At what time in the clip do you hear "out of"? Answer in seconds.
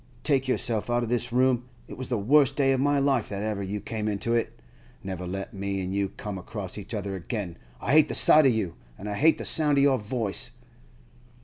0.89-1.09